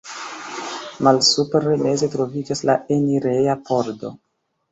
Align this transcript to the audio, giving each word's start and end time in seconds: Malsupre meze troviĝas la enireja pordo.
Malsupre 1.07 1.75
meze 1.83 2.09
troviĝas 2.15 2.63
la 2.69 2.77
enireja 2.97 3.57
pordo. 3.69 4.13